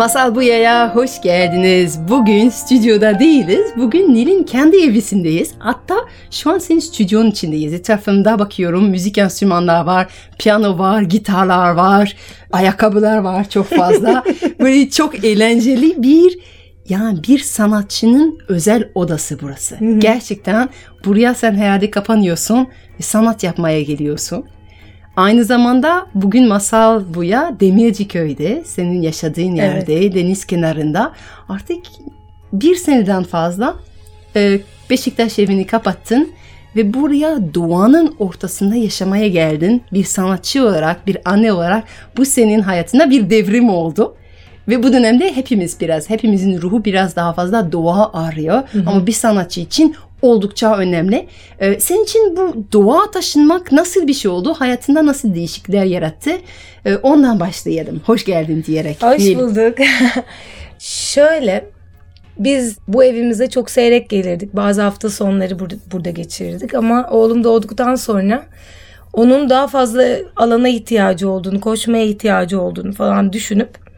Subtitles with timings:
[0.00, 1.98] Masal Buya'ya hoş geldiniz.
[2.08, 3.66] Bugün stüdyoda değiliz.
[3.76, 5.52] Bugün Nil'in kendi evisindeyiz.
[5.58, 5.94] Hatta
[6.30, 7.72] şu an senin stüdyonun içindeyiz.
[7.72, 10.08] Etrafımda bakıyorum müzik enstrümanlar var,
[10.38, 12.16] piyano var, gitarlar var,
[12.52, 14.24] ayakkabılar var çok fazla.
[14.60, 16.38] Böyle çok eğlenceli bir
[16.88, 19.76] yani bir sanatçının özel odası burası.
[19.98, 20.68] Gerçekten
[21.04, 24.44] buraya sen herhalde kapanıyorsun ve sanat yapmaya geliyorsun.
[25.16, 31.12] Aynı zamanda bugün masal buya Demirci köyde senin yaşadığın yerde deniz kenarında
[31.48, 31.78] artık
[32.52, 33.76] bir seneden fazla
[34.36, 34.60] e,
[34.90, 36.30] Beşiktaş evini kapattın
[36.76, 39.82] ve buraya doğanın ortasında yaşamaya geldin.
[39.92, 41.84] Bir sanatçı olarak, bir anne olarak
[42.16, 44.16] bu senin hayatında bir devrim oldu.
[44.68, 48.62] Ve bu dönemde hepimiz biraz, hepimizin ruhu biraz daha fazla doğa arıyor.
[48.86, 51.26] Ama bir sanatçı için oldukça önemli.
[51.60, 54.54] Ee, senin için bu doğa taşınmak nasıl bir şey oldu?
[54.58, 56.30] Hayatında nasıl değişiklikler yarattı?
[56.86, 58.00] Ee, ondan başlayalım.
[58.06, 59.02] Hoş geldin diyerek.
[59.02, 59.38] Hoş Nil.
[59.38, 59.78] bulduk.
[60.78, 61.64] Şöyle
[62.38, 64.56] biz bu evimize çok seyrek gelirdik.
[64.56, 68.46] Bazı hafta sonları burada, burada geçirirdik ama oğlum doğduktan sonra
[69.12, 70.04] onun daha fazla
[70.36, 73.89] alana ihtiyacı olduğunu, koşmaya ihtiyacı olduğunu falan düşünüp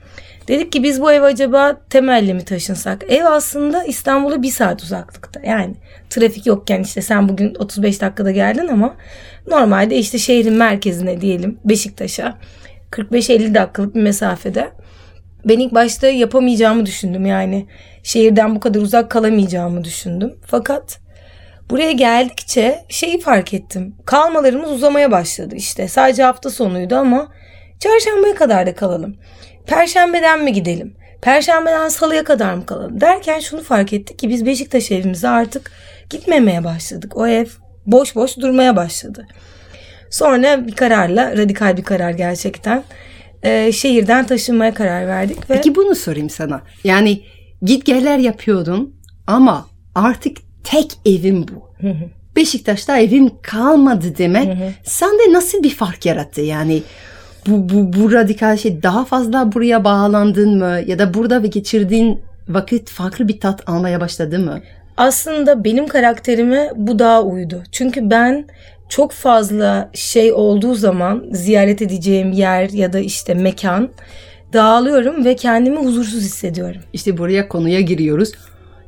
[0.48, 3.04] dedik ki biz bu ev acaba temelli mi taşınsak?
[3.08, 5.40] Ev aslında İstanbul'a bir saat uzaklıkta.
[5.44, 5.74] Yani
[6.10, 8.96] trafik yokken işte sen bugün 35 dakikada geldin ama
[9.46, 12.38] normalde işte şehrin merkezine diyelim Beşiktaş'a
[12.90, 14.70] 45-50 dakikalık bir mesafede.
[15.44, 17.66] Ben ilk başta yapamayacağımı düşündüm yani.
[18.02, 20.34] Şehirden bu kadar uzak kalamayacağımı düşündüm.
[20.46, 21.00] Fakat
[21.70, 23.94] buraya geldikçe şeyi fark ettim.
[24.04, 25.88] Kalmalarımız uzamaya başladı işte.
[25.88, 27.32] Sadece hafta sonuydu ama
[27.80, 29.16] çarşambaya kadar da kalalım.
[29.66, 30.94] Perşembeden mi gidelim?
[31.22, 33.00] Perşembeden salıya kadar mı kalalım?
[33.00, 35.70] Derken şunu fark ettik ki biz Beşiktaş evimize artık
[36.10, 37.16] gitmemeye başladık.
[37.16, 37.46] O ev
[37.86, 39.26] boş boş durmaya başladı.
[40.10, 42.84] Sonra bir kararla, radikal bir karar gerçekten,
[43.42, 45.50] e, şehirden taşınmaya karar verdik.
[45.50, 46.62] Ve Peki bunu sorayım sana.
[46.84, 47.22] Yani
[47.62, 48.94] git geller yapıyordun
[49.26, 51.72] ama artık tek evim bu.
[52.36, 56.40] Beşiktaş'ta evim kalmadı demek sende nasıl bir fark yarattı?
[56.40, 56.82] Yani
[57.46, 60.80] bu, bu, bu radikal şey daha fazla buraya bağlandın mı?
[60.86, 64.60] Ya da burada ve geçirdiğin vakit farklı bir tat almaya başladı mı?
[64.96, 67.62] aslında benim karakterime bu daha uydu.
[67.72, 68.44] Çünkü ben
[68.88, 73.88] çok fazla şey olduğu zaman ziyaret edeceğim yer ya da işte mekan
[74.52, 76.80] dağılıyorum ve kendimi huzursuz hissediyorum.
[76.92, 78.32] İşte buraya konuya giriyoruz.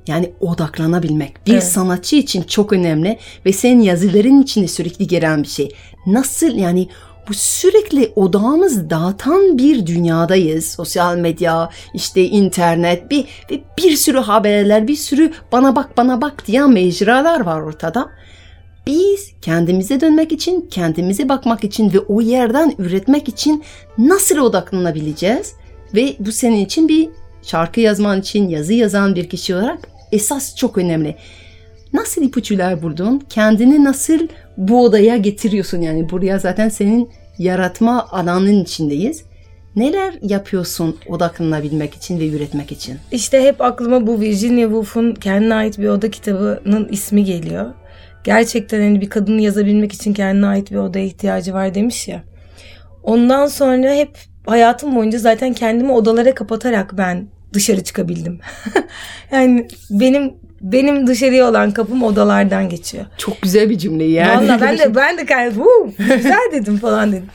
[0.06, 1.64] Yani odaklanabilmek bir Evet.
[1.64, 5.68] sanatçı için çok önemli ve senin yazıların içinde sürekli gelen bir şey.
[6.06, 6.88] Nasıl yani
[7.28, 10.66] bu sürekli odağımız dağıtan bir dünyadayız.
[10.66, 16.46] Sosyal medya, işte internet, bir ve bir sürü haberler, bir sürü bana bak bana bak
[16.46, 18.10] diyen mecralar var ortada.
[18.86, 23.64] Biz kendimize dönmek için, kendimize bakmak için ve o yerden üretmek için
[23.98, 25.52] nasıl odaklanabileceğiz?
[25.94, 27.08] Ve bu senin için bir
[27.42, 29.78] şarkı yazman için yazı yazan bir kişi olarak
[30.12, 31.16] esas çok önemli.
[31.92, 33.22] Nasıl ipuçlar buldun?
[33.28, 34.18] Kendini nasıl
[34.56, 35.80] bu odaya getiriyorsun?
[35.80, 39.24] Yani buraya zaten senin yaratma alanının içindeyiz.
[39.76, 42.98] Neler yapıyorsun odaklanabilmek için ve üretmek için?
[43.12, 47.74] İşte hep aklıma bu Virginia Woolf'un kendine ait bir oda kitabının ismi geliyor.
[48.24, 52.22] Gerçekten hani bir kadının yazabilmek için kendine ait bir odaya ihtiyacı var demiş ya.
[53.02, 58.40] Ondan sonra hep hayatım boyunca zaten kendimi odalara kapatarak ben dışarı çıkabildim.
[59.32, 60.34] yani benim
[60.72, 63.04] benim dışarıya olan kapım odalardan geçiyor.
[63.18, 64.48] Çok güzel bir cümle yani.
[64.48, 67.26] Vallahi ben de ben de kendim "Huu, güzel dedim falan dedim.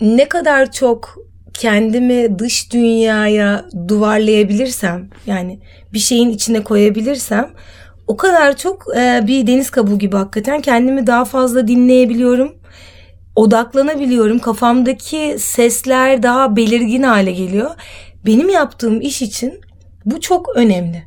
[0.00, 1.14] Ne kadar çok
[1.54, 5.60] kendimi dış dünyaya duvarlayabilirsem yani
[5.92, 7.50] bir şeyin içine koyabilirsem
[8.06, 12.54] o kadar çok e, bir deniz kabuğu gibi hakikaten kendimi daha fazla dinleyebiliyorum.
[13.36, 14.38] Odaklanabiliyorum.
[14.38, 17.70] Kafamdaki sesler daha belirgin hale geliyor.
[18.26, 19.60] Benim yaptığım iş için
[20.06, 21.02] bu çok önemli.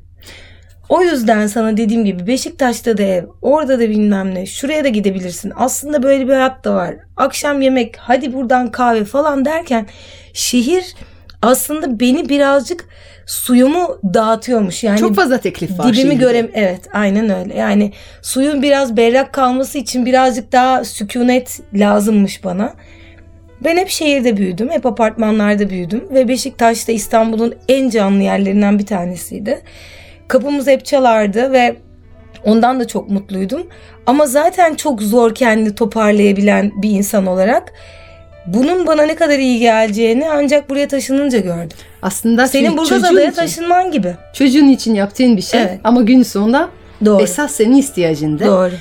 [0.90, 5.54] O yüzden sana dediğim gibi Beşiktaş'ta da ev, orada da bilmem ne, şuraya da gidebilirsin.
[5.56, 6.96] Aslında böyle bir hayat da var.
[7.18, 9.88] Akşam yemek, hadi buradan kahve falan derken
[10.34, 10.96] şehir
[11.42, 12.86] aslında beni birazcık
[13.26, 14.84] suyumu dağıtıyormuş.
[14.84, 15.94] Yani Çok fazla teklif var.
[15.94, 17.56] dibimi görem evet aynen öyle.
[17.58, 17.92] Yani
[18.22, 22.74] suyun biraz berrak kalması için birazcık daha sükunet lazımmış bana.
[23.64, 28.86] Ben hep şehirde büyüdüm, hep apartmanlarda büyüdüm ve Beşiktaş da İstanbul'un en canlı yerlerinden bir
[28.86, 29.62] tanesiydi.
[30.28, 31.76] Kapımız hep çalardı ve
[32.44, 33.68] ondan da çok mutluydum.
[34.06, 37.74] Ama zaten çok zor kendini toparlayabilen bir insan olarak
[38.48, 41.78] bunun bana ne kadar iyi geleceğini ancak buraya taşınınca gördüm.
[42.02, 44.16] Aslında Senin Burgaz çocuğun Adaya taşınman gibi.
[44.34, 45.80] Çocuğun için yaptığın bir şey Evet.
[45.84, 46.70] ama gün sonunda
[47.06, 47.24] Doğru.
[47.24, 48.46] esas senin ihtiyacın da.
[48.46, 48.72] Doğru.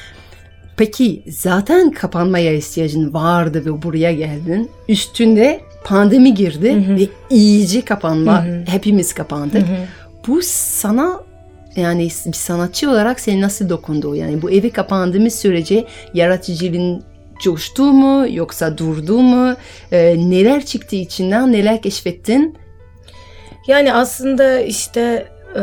[0.77, 4.71] Peki zaten kapanmaya ihtiyacın vardı ve buraya geldin.
[4.89, 8.45] Üstünde pandemi girdi ve iyice kapanma.
[8.67, 9.67] Hepimiz kapandık.
[10.27, 11.21] Bu sana
[11.77, 14.17] yani bir sanatçı olarak seni nasıl dokundu?
[14.17, 15.85] Yani bu evi kapandığımız sürece
[16.15, 17.03] yaratıcılığın
[17.43, 19.55] coştu mu yoksa durdu mu?
[19.93, 22.57] Ee, neler çıktı içinden neler keşfettin?
[23.67, 25.27] Yani aslında işte
[25.57, 25.63] e,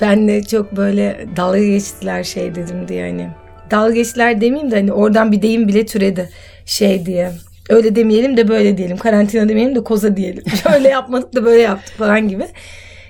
[0.00, 3.28] benle çok böyle dalga geçtiler şey dedim diye hani.
[3.70, 6.30] Dalga geçtiler demeyeyim de hani oradan bir deyim bile türedi
[6.66, 7.32] şey diye.
[7.68, 8.96] Öyle demeyelim de böyle diyelim.
[8.96, 10.44] Karantina demeyelim de koza diyelim.
[10.62, 12.46] Şöyle yapmadık da böyle yaptık falan gibi.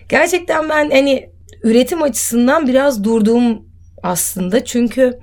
[0.08, 1.30] Gerçekten ben hani
[1.62, 3.62] üretim açısından biraz durduğum
[4.02, 4.64] aslında.
[4.64, 5.18] Çünkü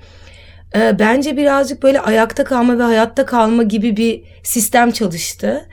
[0.76, 5.66] e, bence birazcık böyle ayakta kalma ve hayatta kalma gibi bir sistem çalıştı.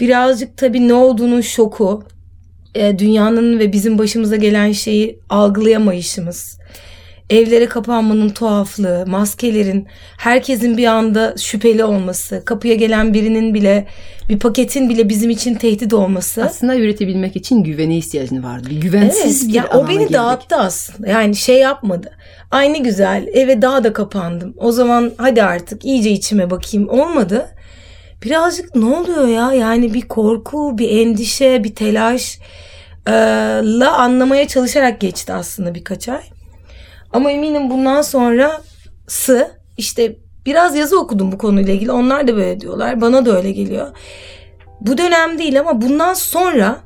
[0.00, 2.04] Birazcık tabii ne olduğunun şoku,
[2.74, 6.58] e, dünyanın ve bizim başımıza gelen şeyi algılayamayışımız,
[7.30, 9.86] evlere kapanmanın tuhaflığı, maskelerin
[10.18, 13.86] herkesin bir anda şüpheli olması, kapıya gelen birinin bile
[14.28, 16.44] bir paketin bile bizim için tehdit olması.
[16.44, 18.68] Aslında üretebilmek için güvene ihtiyacın vardı.
[18.70, 20.12] Güvensiz Evet, bir ya o alana beni girdik.
[20.12, 21.08] dağıttı aslında.
[21.08, 22.10] Yani şey yapmadı.
[22.50, 24.54] Ay ne güzel eve daha da kapandım.
[24.56, 27.46] O zaman hadi artık iyice içime bakayım olmadı.
[28.22, 29.52] Birazcık ne oluyor ya?
[29.52, 32.38] Yani bir korku, bir endişe, bir telaş
[33.62, 36.20] la anlamaya çalışarak geçti aslında birkaç ay.
[37.12, 40.16] Ama eminim bundan sonrası işte
[40.46, 41.92] biraz yazı okudum bu konuyla ilgili.
[41.92, 43.00] Onlar da böyle diyorlar.
[43.00, 43.86] Bana da öyle geliyor.
[44.80, 46.80] Bu dönem değil ama bundan sonra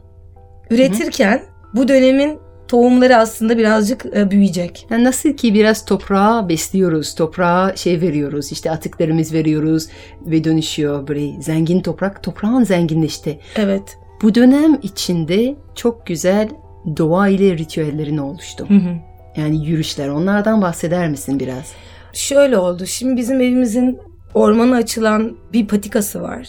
[0.70, 1.42] üretirken
[1.74, 2.38] bu dönemin
[2.68, 4.86] tohumları aslında birazcık e, büyüyecek.
[4.90, 9.88] Yani nasıl ki biraz toprağa besliyoruz, toprağa şey veriyoruz, işte atıklarımız veriyoruz
[10.26, 13.38] ve dönüşüyor böyle zengin toprak, toprağın zenginleşti.
[13.56, 13.98] Evet.
[14.22, 16.48] Bu dönem içinde çok güzel
[16.96, 18.66] doğa ile ritüellerin oluştu.
[18.68, 19.13] Hı hı.
[19.36, 21.72] Yani yürüyüşler, onlardan bahseder misin biraz?
[22.12, 22.86] Şöyle oldu.
[22.86, 23.98] Şimdi bizim evimizin
[24.34, 26.48] ormana açılan bir patikası var.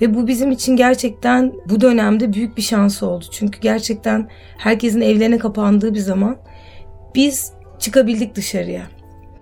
[0.00, 3.24] Ve bu bizim için gerçekten bu dönemde büyük bir şans oldu.
[3.30, 4.28] Çünkü gerçekten
[4.58, 6.36] herkesin evlerine kapandığı bir zaman
[7.14, 8.82] biz çıkabildik dışarıya.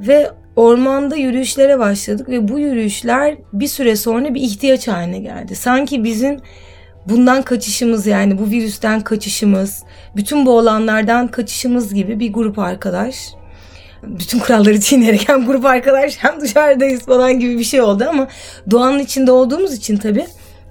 [0.00, 5.56] Ve ormanda yürüyüşlere başladık ve bu yürüyüşler bir süre sonra bir ihtiyaç haline geldi.
[5.56, 6.36] Sanki bizim
[7.08, 9.82] bundan kaçışımız yani bu virüsten kaçışımız,
[10.16, 13.16] bütün bu olanlardan kaçışımız gibi bir grup arkadaş
[14.02, 18.28] bütün kuralları çiğneyerek hem grup arkadaş hem dışarıdayız falan gibi bir şey oldu ama
[18.70, 20.26] doğanın içinde olduğumuz için tabii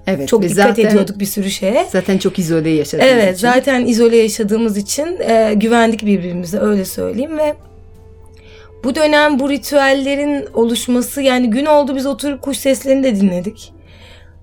[0.06, 0.28] Evet.
[0.28, 1.86] çok dikkat zaten, ediyorduk bir sürü şeye.
[1.92, 3.48] Zaten çok izole yaşadığımız Evet için.
[3.48, 7.54] zaten izole yaşadığımız için e, güvendik birbirimize öyle söyleyeyim ve
[8.84, 13.73] bu dönem bu ritüellerin oluşması yani gün oldu biz oturup kuş seslerini de dinledik.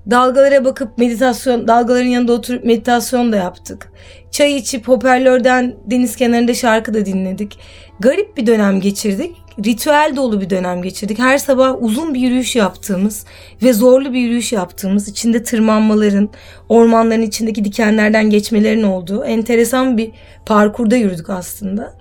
[0.09, 3.92] Dalgalara bakıp meditasyon, dalgaların yanında oturup meditasyon da yaptık.
[4.31, 7.59] Çay içip hoparlörden deniz kenarında şarkı da dinledik.
[8.00, 9.36] Garip bir dönem geçirdik.
[9.65, 11.19] Ritüel dolu bir dönem geçirdik.
[11.19, 13.25] Her sabah uzun bir yürüyüş yaptığımız
[13.63, 16.30] ve zorlu bir yürüyüş yaptığımız, içinde tırmanmaların,
[16.69, 20.12] ormanların içindeki dikenlerden geçmelerin olduğu enteresan bir
[20.45, 22.00] parkurda yürüdük aslında.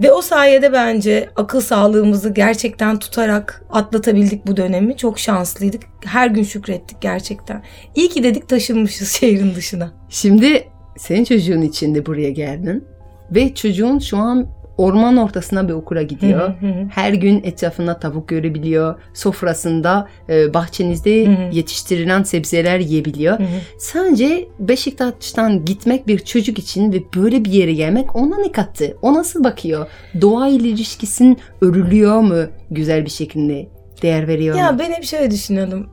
[0.00, 4.96] Ve o sayede bence akıl sağlığımızı gerçekten tutarak atlatabildik bu dönemi.
[4.96, 5.82] Çok şanslıydık.
[6.04, 7.62] Her gün şükrettik gerçekten.
[7.94, 9.92] İyi ki dedik taşınmışız şehrin dışına.
[10.08, 12.84] Şimdi senin çocuğun için de buraya geldin
[13.30, 16.40] ve çocuğun şu an orman ortasına bir okula gidiyor.
[16.40, 16.88] Hı hı hı.
[16.90, 18.94] Her gün etrafında tavuk görebiliyor.
[19.14, 21.56] Sofrasında e, bahçenizde Hı hı.
[21.56, 23.38] yetiştirilen sebzeler yiyebiliyor.
[23.38, 23.46] Hı hı.
[23.78, 28.96] Sence Beşiktaş'tan gitmek bir çocuk için ve böyle bir yere gelmek ona ne kattı?
[29.02, 29.86] O nasıl bakıyor?
[30.20, 33.68] Doğa ile ilişkisin örülüyor mu güzel bir şekilde?
[34.02, 34.60] Değer veriyor mu?
[34.60, 35.90] Ya ben hep şöyle düşünüyordum.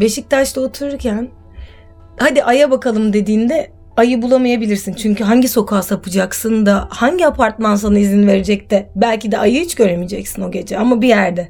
[0.00, 1.28] Beşiktaş'ta otururken
[2.16, 4.94] hadi aya bakalım dediğinde ayı bulamayabilirsin.
[4.94, 9.74] Çünkü hangi sokağa sapacaksın da hangi apartman sana izin verecek de belki de ayı hiç
[9.74, 11.48] göremeyeceksin o gece ama bir yerde.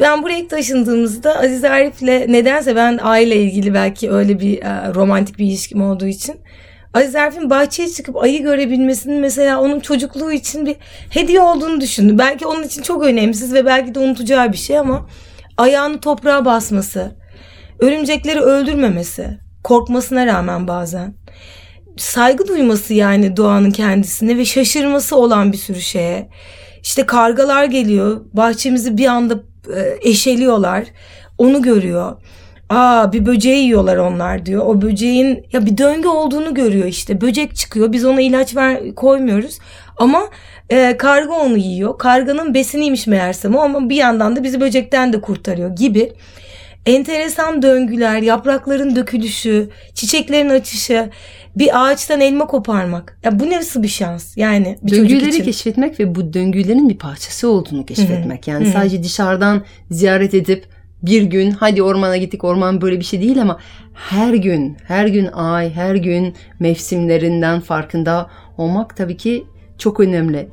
[0.00, 5.38] Ben buraya ilk taşındığımızda Aziz Arif'le nedense ben aile ilgili belki öyle bir e, romantik
[5.38, 6.36] bir ilişkim olduğu için
[6.94, 10.76] Aziz Arif'in bahçeye çıkıp ayı görebilmesinin mesela onun çocukluğu için bir
[11.10, 12.18] hediye olduğunu düşündüm.
[12.18, 15.08] Belki onun için çok önemsiz ve belki de unutacağı bir şey ama
[15.56, 17.16] ayağını toprağa basması,
[17.78, 21.14] örümcekleri öldürmemesi, korkmasına rağmen bazen
[21.96, 26.28] saygı duyması yani doğanın kendisine ve şaşırması olan bir sürü şeye.
[26.82, 29.34] İşte kargalar geliyor, bahçemizi bir anda
[29.76, 30.84] e, eşeliyorlar.
[31.38, 32.16] Onu görüyor.
[32.68, 34.66] Aa bir böceği yiyorlar onlar diyor.
[34.66, 37.20] O böceğin ya bir döngü olduğunu görüyor işte.
[37.20, 37.92] Böcek çıkıyor.
[37.92, 39.58] Biz ona ilaç ver koymuyoruz.
[39.96, 40.22] Ama
[40.70, 41.98] e, karga onu yiyor.
[41.98, 46.12] Karganın besiniymiş meğersem o ama bir yandan da bizi böcekten de kurtarıyor gibi.
[46.88, 51.10] Enteresan döngüler, yaprakların dökülüşü, çiçeklerin açışı,
[51.56, 53.18] bir ağaçtan elma koparmak.
[53.24, 54.36] Ya bu nasıl bir şans?
[54.36, 55.44] Yani bir Döngüleri için.
[55.44, 58.48] keşfetmek ve bu döngülerin bir parçası olduğunu keşfetmek.
[58.48, 60.64] Yani sadece dışarıdan ziyaret edip
[61.02, 63.58] bir gün hadi ormana gittik orman böyle bir şey değil ama
[63.94, 69.44] her gün her gün ay her gün mevsimlerinden farkında olmak tabii ki
[69.78, 70.48] çok önemli.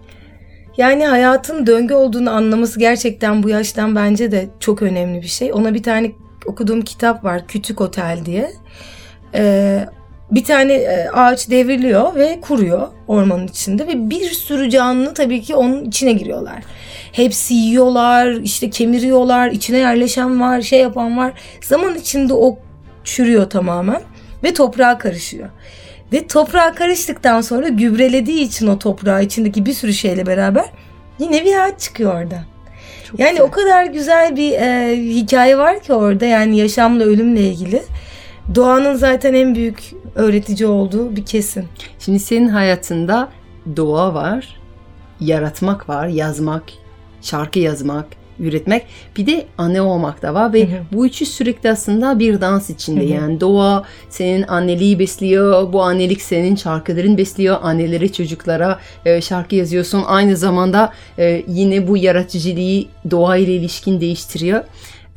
[0.77, 5.53] Yani hayatın döngü olduğunu anlaması gerçekten bu yaştan bence de çok önemli bir şey.
[5.53, 6.11] Ona bir tane
[6.45, 8.51] okuduğum kitap var Küçük Otel diye.
[9.35, 9.85] Ee,
[10.31, 15.55] bir tane e, ağaç devriliyor ve kuruyor ormanın içinde ve bir sürü canlı tabii ki
[15.55, 16.63] onun içine giriyorlar.
[17.11, 21.33] Hepsi yiyorlar, işte kemiriyorlar, içine yerleşen var, şey yapan var.
[21.61, 22.57] Zaman içinde o
[23.03, 24.01] çürüyor tamamen
[24.43, 25.49] ve toprağa karışıyor.
[26.13, 30.65] Ve toprağa karıştıktan sonra gübrelediği için o toprağı içindeki bir sürü şeyle beraber
[31.19, 32.54] yine bir ağaç çıkıyor orada.
[33.15, 33.45] Çok Yani güzel.
[33.48, 37.84] o kadar güzel bir e, hikaye var ki orada yani yaşamla ölümle ilgili.
[38.55, 41.65] Doğanın zaten en büyük öğretici olduğu bir kesin.
[42.00, 43.29] Şimdi senin hayatında
[43.75, 44.60] doğa var,
[45.19, 46.63] yaratmak var, yazmak,
[47.22, 48.05] şarkı yazmak,
[48.39, 48.85] üretmek.
[49.17, 50.79] Bir de anne olmak da var ve Hı hı.
[50.93, 53.01] bu üçü sürekli aslında bir dans içinde.
[53.01, 53.13] Hı hı.
[53.13, 57.57] Yani doğa senin anneliği besliyor, bu annelik senin şarkıların besliyor.
[57.61, 60.03] Annelere çocuklara e, şarkı yazıyorsun.
[60.07, 64.63] Aynı zamanda e, yine bu yaratıcılığı doğa ile ilişkin değiştiriyor.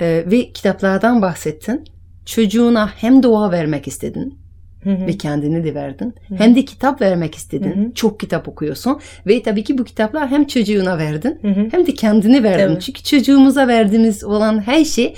[0.00, 1.84] E, ve kitaplardan bahsettin.
[2.26, 4.38] Çocuğuna hem doğa vermek istedin
[4.84, 5.06] Hı hı.
[5.06, 6.14] ve kendini de verdin.
[6.36, 7.70] Hem de kitap vermek istedin.
[7.76, 7.94] Hı hı.
[7.94, 11.68] Çok kitap okuyorsun ve tabii ki bu kitaplar hem çocuğuna verdin Hı hı.
[11.70, 12.74] hem de kendini verdin.
[12.74, 12.80] Tabii.
[12.80, 15.14] Çünkü çocuğumuza verdiğimiz olan her şey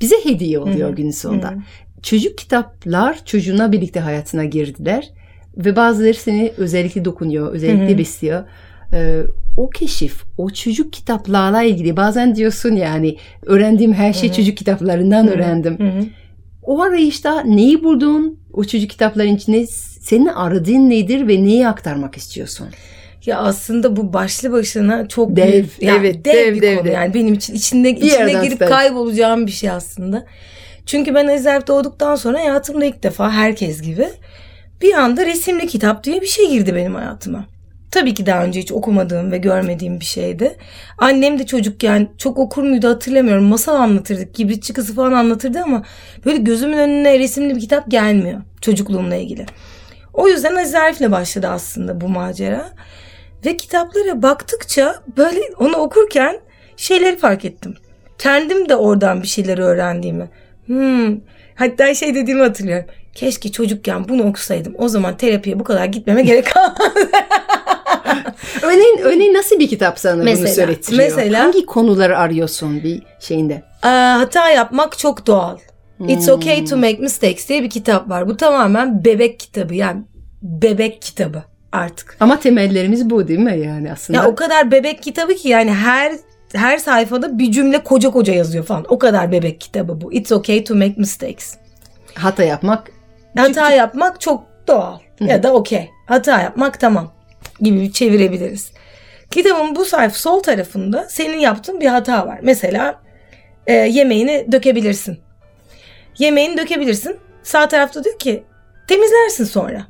[0.00, 0.96] bize hediye oluyor Hı hı.
[0.96, 1.50] günün sonunda.
[1.50, 1.60] Hı hı.
[2.02, 5.08] Çocuk kitaplar çocuğuna birlikte hayatına girdiler
[5.56, 7.98] ve bazıları seni özellikle dokunuyor, özellikle Hı hı.
[7.98, 8.44] besliyor.
[8.92, 9.22] Ee,
[9.56, 14.36] o keşif, o çocuk kitaplarla ilgili bazen diyorsun yani öğrendiğim her şey Hı hı.
[14.36, 15.34] çocuk kitaplarından Hı hı.
[15.34, 15.78] öğrendim.
[15.78, 16.04] Hı hı.
[16.68, 18.40] O arayışta neyi buldun?
[18.52, 19.66] O çocuk kitapların içinde
[20.00, 22.68] senin aradığın nedir ve neyi aktarmak istiyorsun?
[23.26, 26.86] Ya aslında bu başlı başına çok Dev, büyük, ya evet, dev, dev, bir dev, konu
[26.86, 26.92] dev.
[26.92, 28.70] yani benim için içinde Bir içine girip start.
[28.70, 30.26] kaybolacağım bir şey aslında.
[30.86, 34.08] Çünkü ben Ezerp doğduktan sonra hayatımda ilk defa herkes gibi
[34.82, 37.46] bir anda resimli kitap diye bir şey girdi benim hayatıma.
[37.90, 40.56] Tabii ki daha önce hiç okumadığım ve görmediğim bir şeydi.
[40.98, 43.44] Annem de çocukken çok okur muydu hatırlamıyorum.
[43.44, 45.82] Masal anlatırdık, kibritçi kızı falan anlatırdı ama
[46.24, 49.46] böyle gözümün önüne resimli bir kitap gelmiyor çocukluğumla ilgili.
[50.14, 52.68] O yüzden Aziz Arif'le başladı aslında bu macera.
[53.46, 56.40] Ve kitaplara baktıkça böyle onu okurken
[56.76, 57.74] şeyleri fark ettim.
[58.18, 60.28] Kendim de oradan bir şeyler öğrendiğimi.
[60.66, 61.16] Hmm.
[61.54, 62.86] Hatta şey dediğimi hatırlıyorum.
[63.14, 64.74] Keşke çocukken bunu okusaydım.
[64.78, 66.78] O zaman terapiye bu kadar gitmeme gerek kalmaz.
[68.62, 71.04] Örneğin, örneğin nasıl bir kitap sana bunu Mesela- söylettiriyor?
[71.04, 73.62] mesela- Hangi konuları arıyorsun bir şeyinde?
[73.82, 75.58] Hata yapmak çok doğal.
[76.08, 78.28] It's okay to make mistakes diye bir kitap var.
[78.28, 80.02] Bu tamamen bebek kitabı yani
[80.42, 81.42] bebek kitabı
[81.72, 82.16] artık.
[82.20, 84.18] Ama temellerimiz bu değil mi yani aslında?
[84.18, 86.12] Ya o kadar bebek kitabı ki yani her
[86.54, 88.84] her sayfada bir cümle koca koca yazıyor falan.
[88.88, 90.12] O kadar bebek kitabı bu.
[90.12, 91.54] It's okay to make mistakes.
[92.14, 92.90] Hata yapmak
[93.36, 95.90] Hata yapmak çok doğal ya da okey.
[96.06, 97.12] Hata yapmak tamam
[97.60, 98.72] gibi çevirebiliriz.
[99.30, 102.38] Kitabın bu sayfa sol tarafında senin yaptığın bir hata var.
[102.42, 103.02] Mesela
[103.66, 105.18] e, yemeğini dökebilirsin.
[106.18, 107.16] Yemeğini dökebilirsin.
[107.42, 108.44] Sağ tarafta diyor ki
[108.88, 109.86] temizlersin sonra.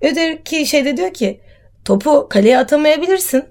[0.00, 1.40] Öteki şeyde diyor ki
[1.84, 3.44] topu kaleye atamayabilirsin.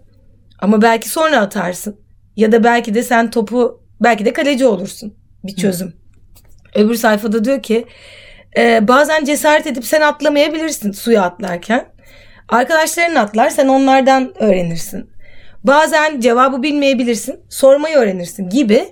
[0.59, 1.99] Ama belki sonra atarsın.
[2.35, 5.17] Ya da belki de sen topu belki de kaleci olursun.
[5.43, 5.93] Bir çözüm.
[6.75, 7.85] Öbür sayfada diyor ki
[8.57, 11.94] e, bazen cesaret edip sen atlamayabilirsin suya atlarken.
[12.49, 15.09] Arkadaşların atlar sen onlardan öğrenirsin.
[15.63, 18.85] Bazen cevabı bilmeyebilirsin sormayı öğrenirsin gibi.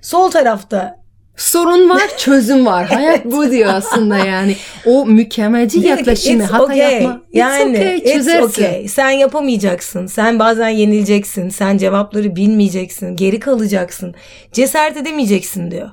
[0.00, 1.02] Sol tarafta
[1.36, 2.86] sorun var, çözüm var.
[2.86, 4.56] Hayat bu diyor aslında yani.
[4.86, 6.42] O mükemmelci yaklaşımı.
[6.42, 7.20] "It's Hata okay." yapma.
[7.28, 8.46] It's Yani okay, it's çözersin.
[8.64, 8.88] okay.
[8.88, 10.06] Sen yapamayacaksın.
[10.06, 11.48] Sen bazen yenileceksin.
[11.48, 13.16] Sen cevapları bilmeyeceksin.
[13.16, 14.14] Geri kalacaksın.
[14.52, 15.90] Cesaret edemeyeceksin diyor.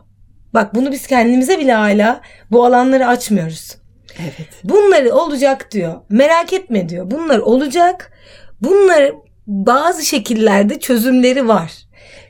[0.54, 3.76] Bak bunu biz kendimize bile hala bu alanları açmıyoruz.
[4.20, 4.50] Evet.
[4.64, 5.94] Bunları olacak diyor.
[6.10, 7.12] Merak etme diyor.
[7.12, 8.12] Bunlar olacak.
[8.62, 9.12] Bunlar
[9.48, 11.72] bazı şekillerde çözümleri var.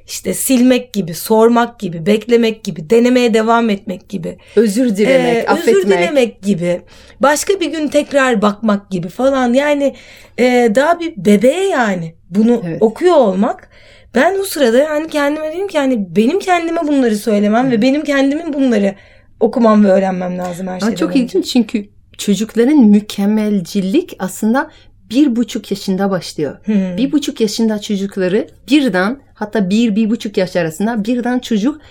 [0.08, 4.38] İşte silmek gibi, sormak gibi, beklemek gibi, denemeye devam etmek gibi.
[4.56, 5.76] Özür dilemek, Ee, affetmek.
[5.76, 6.82] Özür dilemek gibi.
[7.20, 9.54] Başka bir gün tekrar bakmak gibi falan.
[9.54, 9.96] Yani
[10.40, 12.82] e, daha bir bebeğe yani bunu Evet.
[12.82, 13.70] okuyor olmak.
[14.16, 18.54] Ben o sırada yani kendime dedim ki yani benim kendime bunları söylemem ve benim kendimin
[18.54, 18.96] bunları
[19.40, 21.20] okumam ve öğrenmem lazım her Aa, şeyden çok önce.
[21.20, 24.70] ilginç çünkü çocukların mükemmelcilik aslında
[25.10, 26.58] bir buçuk yaşında başlıyor.
[26.66, 26.98] Hmm.
[26.98, 31.82] Bir buçuk yaşında çocukları birden hatta bir, bir buçuk yaş arasında birden çocuk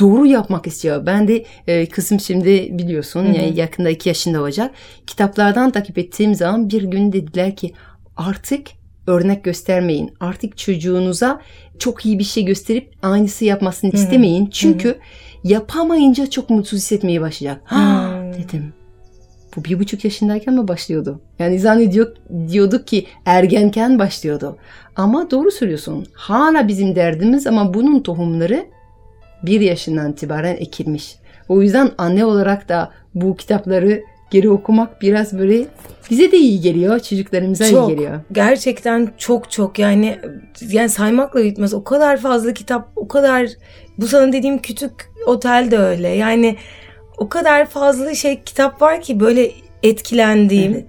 [0.00, 1.06] doğru yapmak istiyor.
[1.06, 4.70] Ben de e, kızım şimdi biliyorsun yani yakında iki yaşında olacak.
[5.06, 7.72] Kitaplardan takip ettiğim zaman bir gün dediler ki
[8.16, 8.66] artık
[9.06, 10.10] örnek göstermeyin.
[10.20, 11.40] Artık çocuğunuza
[11.78, 14.46] çok iyi bir şey gösterip aynısı yapmasını istemeyin.
[14.46, 14.98] Çünkü
[15.44, 17.60] yapamayınca çok mutsuz hissetmeye başlayacak.
[17.64, 18.32] Ha Hmm.
[18.32, 18.72] dedim.
[19.56, 21.20] Bu bir buçuk yaşındayken mi başlıyordu?
[21.38, 22.16] Yani zannediyor
[22.48, 24.56] diyorduk ki ergenken başlıyordu.
[24.96, 26.06] Ama doğru söylüyorsun.
[26.12, 28.66] Hala bizim derdimiz ama bunun tohumları
[29.42, 31.16] bir yaşından itibaren ekilmiş.
[31.48, 35.66] O yüzden anne olarak da bu kitapları geri okumak biraz böyle
[36.10, 37.88] bize de iyi geliyor, çocuklarımıza Çok.
[37.88, 38.20] iyi geliyor.
[38.32, 40.18] Gerçekten çok çok yani
[40.70, 41.74] yani saymakla bitmez.
[41.74, 43.48] O kadar fazla kitap, o kadar
[43.98, 44.92] bu sana dediğim küçük
[45.26, 46.08] otel de öyle.
[46.08, 46.56] Yani
[47.18, 49.50] o kadar fazla şey kitap var ki böyle
[49.82, 50.72] etkilendiğim.
[50.72, 50.86] Evet.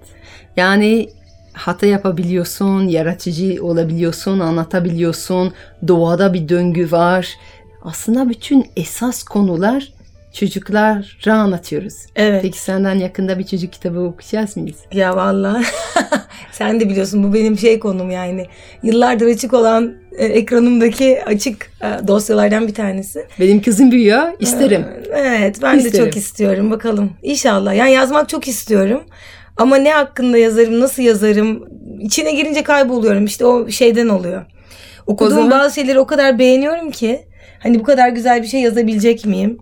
[0.56, 1.08] Yani
[1.52, 5.52] hata yapabiliyorsun, yaratıcı olabiliyorsun, anlatabiliyorsun.
[5.88, 7.28] Doğada bir döngü var.
[7.82, 9.92] Aslında bütün esas konular
[10.32, 11.94] çocuklara anlatıyoruz.
[12.16, 12.42] Evet.
[12.42, 14.76] Peki senden yakında bir çocuk kitabı okuyacağız mıyız?
[14.92, 15.64] Ya vallahi
[16.52, 18.46] sen de biliyorsun bu benim şey konum yani.
[18.82, 23.26] Yıllardır açık olan e, ekranımdaki açık e, dosyalardan bir tanesi.
[23.40, 24.84] Benim kızım büyüyor, isterim.
[25.14, 26.04] Evet ben de İsterim.
[26.04, 27.12] çok istiyorum bakalım.
[27.22, 29.02] İnşallah yani yazmak çok istiyorum.
[29.56, 31.64] Ama ne hakkında yazarım, nasıl yazarım
[32.00, 34.44] içine girince kayboluyorum işte o şeyden oluyor.
[35.06, 37.20] Okuduğum zaman- bazı şeyleri o kadar beğeniyorum ki
[37.58, 39.58] hani bu kadar güzel bir şey yazabilecek miyim?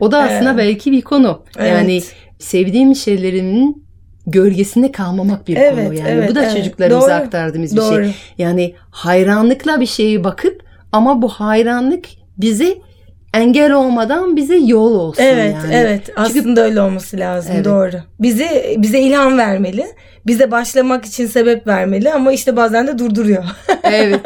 [0.00, 1.42] O da aslında belki bir konu.
[1.58, 1.70] Evet.
[1.70, 2.02] Yani
[2.38, 3.84] sevdiğim şeylerimin
[4.26, 5.94] gölgesinde kalmamak bir Evet, konu.
[5.94, 6.56] Yani evet, bu da evet.
[6.56, 7.14] çocuklarımıza Doğru.
[7.14, 8.04] aktardığımız bir Doğru.
[8.04, 8.14] şey.
[8.38, 12.04] Yani hayranlıkla bir şeye bakıp ama bu hayranlık
[12.38, 12.78] bize
[13.34, 15.74] engel olmadan bize yol olsun Evet, yani.
[15.74, 16.10] evet.
[16.16, 17.52] Aslında öyle olması lazım.
[17.54, 17.64] Evet.
[17.64, 17.96] Doğru.
[18.20, 19.86] Bize bize ilham vermeli.
[20.26, 23.44] Bize başlamak için sebep vermeli ama işte bazen de durduruyor.
[23.82, 24.20] evet.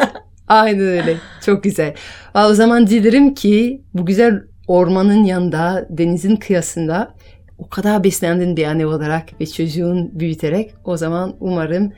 [0.49, 1.17] Aynen öyle.
[1.47, 1.95] Çok güzel.
[2.35, 7.15] O zaman dilerim ki bu güzel ormanın yanında, denizin kıyısında
[7.59, 11.93] o kadar beslendin bir anne olarak ve çocuğun büyüterek o zaman umarım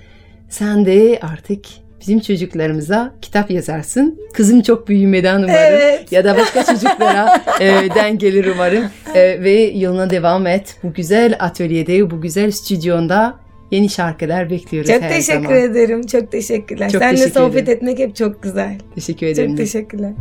[0.49, 1.65] sen de artık
[2.01, 4.21] bizim çocuklarımıza kitap yazarsın.
[4.33, 5.51] Kızım çok büyümeden umarım.
[5.55, 6.13] Evet.
[6.13, 8.85] Ya da başka çocuklara e, den gelir umarım.
[9.15, 10.77] E, ve yoluna devam et.
[10.83, 13.35] Bu güzel atölyede, bu güzel stüdyonda
[13.71, 15.63] yeni şarkılar bekliyoruz çok her teşekkür zaman.
[15.63, 16.07] ederim.
[16.07, 16.91] Çok teşekkürler.
[16.91, 17.77] Çok Seninle teşekkür sohbet ederim.
[17.77, 18.79] etmek hep çok güzel.
[18.95, 19.49] Teşekkür ederim.
[19.51, 20.13] Çok teşekkürler.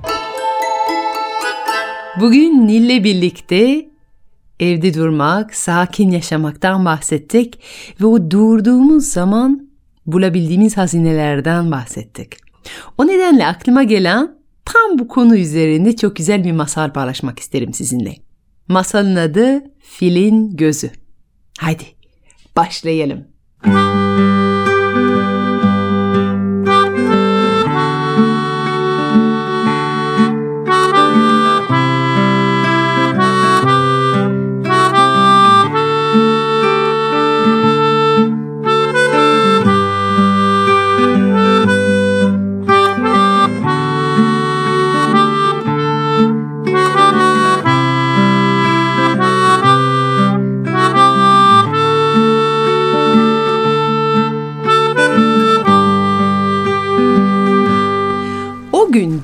[2.20, 3.90] Bugün Nil'le birlikte
[4.60, 7.60] evde durmak, sakin yaşamaktan bahsettik
[8.02, 9.70] ve o durduğumuz zaman
[10.06, 12.34] bulabildiğimiz hazinelerden bahsettik.
[12.98, 18.16] O nedenle aklıma gelen tam bu konu üzerinde çok güzel bir masal paylaşmak isterim sizinle.
[18.68, 20.92] Masalın adı Filin Gözü.
[21.60, 21.84] Haydi
[22.56, 23.28] başlayalım.
[23.68, 24.45] O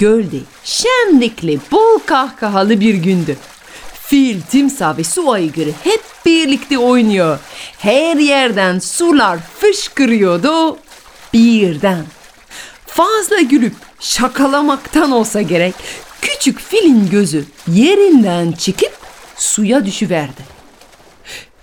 [0.02, 3.38] gölde şenlikli, bol kahkahalı bir gündü.
[3.94, 7.40] Fil, timsah ve su aygırı hep birlikte oynuyor.
[7.78, 10.78] Her yerden sular fışkırıyordu.
[11.34, 12.06] Birden
[12.86, 15.76] fazla gülüp şakalamaktan olsa gerek
[16.22, 18.98] küçük filin gözü yerinden çıkıp
[19.38, 20.61] suya düşüverdi.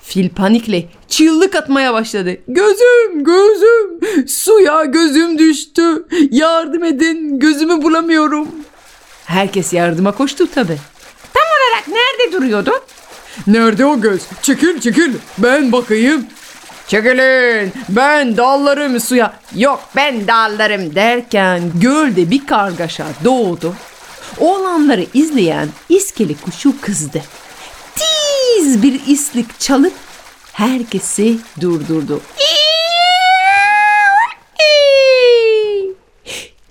[0.08, 2.36] Fil panikle çığlık atmaya başladı.
[2.48, 6.06] Gözüm, gözüm, suya gözüm düştü.
[6.30, 8.48] Yardım edin, gözümü bulamıyorum.
[9.24, 10.76] Herkes yardıma koştu tabi.
[11.34, 12.80] Tam olarak nerede duruyordun?
[13.46, 14.22] Nerede o göz?
[14.42, 16.26] Çekil çekil, ben bakayım.
[16.86, 19.32] Çekilin, ben dallarım suya.
[19.56, 23.74] Yok ben dallarım derken gölde bir kargaşa doğdu.
[24.38, 27.22] Olanları izleyen iskele kuşu kızdı
[28.58, 29.92] tiz bir islik çalıp
[30.52, 32.20] herkesi durdurdu.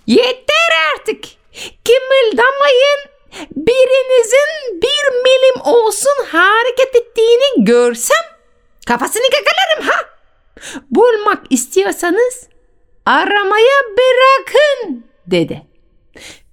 [0.07, 1.23] Yeter artık.
[1.85, 2.99] Kımıldamayın.
[3.55, 8.25] Birinizin bir milim olsun hareket ettiğini görsem
[8.87, 10.05] kafasını kakalarım ha.
[10.91, 12.47] Bulmak istiyorsanız
[13.05, 15.61] aramaya bırakın dedi.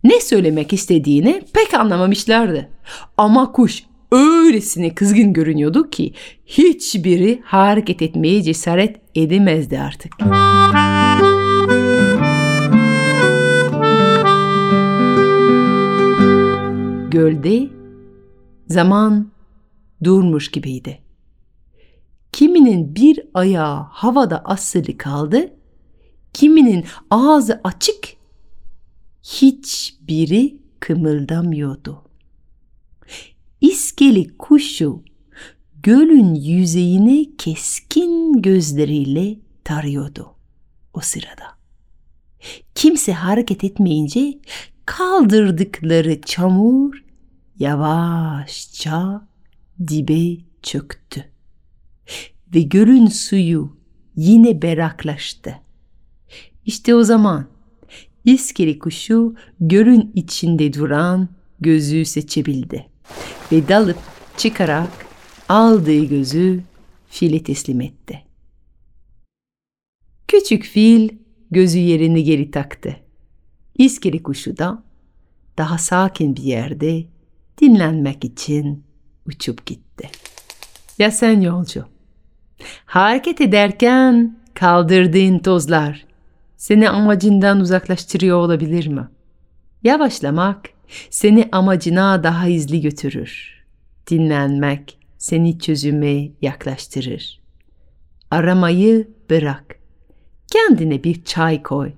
[0.04, 2.68] Ne söylemek istediğini pek anlamamışlardı.
[3.16, 6.12] Ama kuş öylesine kızgın görünüyordu ki
[6.46, 10.12] hiçbiri hareket etmeye cesaret edemezdi artık.
[17.10, 17.68] Gölde
[18.68, 19.30] zaman
[20.04, 20.98] durmuş gibiydi.
[22.32, 25.54] Kiminin bir ayağı havada asılı kaldı,
[26.32, 28.08] kiminin ağzı açık,
[29.22, 32.03] hiçbiri kımıldamıyordu.
[33.60, 35.02] İskeli kuşu
[35.82, 40.34] gölün yüzeyini keskin gözleriyle tarıyordu
[40.94, 41.58] o sırada.
[42.74, 44.38] Kimse hareket etmeyince
[44.86, 47.04] kaldırdıkları çamur
[47.58, 49.28] yavaşça
[49.88, 51.24] dibe çöktü.
[52.54, 53.76] Ve gölün suyu
[54.16, 55.54] yine berraklaştı.
[56.66, 57.46] İşte o zaman
[58.24, 61.28] iskeli kuşu gölün içinde duran
[61.60, 62.93] gözü seçebildi.
[63.52, 63.98] Ve dalıp
[64.36, 65.06] çıkarak
[65.48, 66.62] aldığı gözü
[67.08, 68.22] file teslim etti.
[70.28, 71.08] Küçük fil
[71.50, 72.96] gözü yerini geri taktı.
[73.78, 74.82] İskeli kuşu da
[75.58, 77.04] daha sakin bir yerde
[77.60, 78.84] dinlenmek için
[79.26, 80.10] uçup gitti.
[80.98, 81.84] Ya sen yolcu?
[82.86, 86.06] Hareket ederken kaldırdığın tozlar
[86.56, 89.08] seni amacından uzaklaştırıyor olabilir mi?
[89.82, 90.70] Yavaşlamak
[91.10, 93.64] seni amacına daha hızlı götürür.
[94.10, 97.40] Dinlenmek seni çözüme yaklaştırır.
[98.30, 99.76] Aramayı bırak.
[100.50, 101.92] Kendine bir çay koy.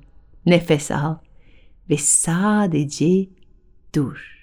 [0.46, 1.16] Nefes al
[1.90, 3.26] ve sadece
[3.94, 4.36] dur.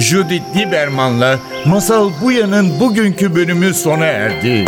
[0.00, 4.64] Judith Lieberman'la Masal Buya'nın bugünkü bölümü sona erdi.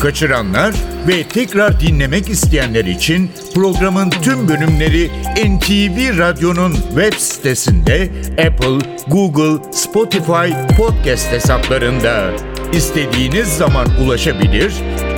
[0.00, 0.74] Kaçıranlar
[1.08, 10.76] ve tekrar dinlemek isteyenler için programın tüm bölümleri NTV Radyo'nun web sitesinde Apple, Google, Spotify
[10.78, 12.30] podcast hesaplarında
[12.72, 14.72] istediğiniz zaman ulaşabilir,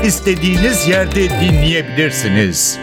[0.04, 2.78] istediğiniz yerde dinleyebilirsiniz.